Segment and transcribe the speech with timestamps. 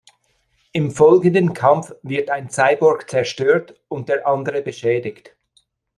[0.71, 5.35] Im folgenden Kampf wird ein Cyborg zerstört und der andere beschädigt.